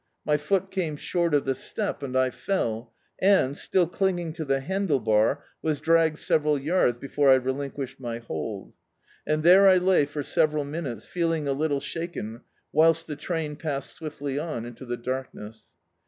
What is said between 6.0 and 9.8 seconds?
several yards before I relinquished my hold. And there I